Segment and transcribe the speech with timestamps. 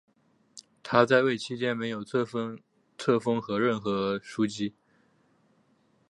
[0.81, 2.59] 他在位期间没有册封
[3.59, 4.73] 任何枢机。